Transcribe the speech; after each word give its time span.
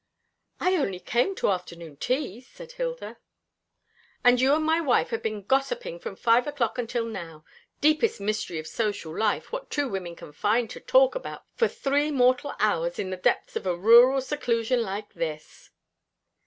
"I 0.59 0.77
only 0.77 0.99
came 0.99 1.35
to 1.35 1.51
afternoon 1.51 1.95
tea," 1.95 2.41
said 2.41 2.71
Hilda. 2.71 3.17
"And 4.23 4.41
you 4.41 4.55
and 4.55 4.65
my 4.65 4.81
wife 4.81 5.11
have 5.11 5.21
been 5.21 5.43
gossiping 5.43 5.99
from 5.99 6.15
five 6.15 6.47
o'clock 6.47 6.79
until 6.79 7.05
now. 7.05 7.45
Deepest 7.81 8.19
mystery 8.19 8.57
of 8.57 8.65
social 8.65 9.15
life, 9.15 9.51
what 9.51 9.69
two 9.69 9.87
women 9.87 10.15
can 10.15 10.31
find 10.33 10.71
to 10.71 10.79
talk 10.79 11.13
about 11.13 11.43
for 11.55 11.67
three 11.67 12.09
mortal 12.09 12.55
hours 12.59 12.97
in 12.97 13.11
the 13.11 13.15
depths 13.15 13.55
of 13.55 13.67
a 13.67 13.77
rural 13.77 14.21
seclusion 14.21 14.81
like 14.81 15.13
this!" 15.13 15.69